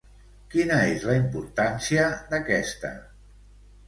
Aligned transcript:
Quina 0.53 0.77
és 0.93 1.03
la 1.09 1.17
importància 1.17 2.05
d'aquesta? 2.31 2.91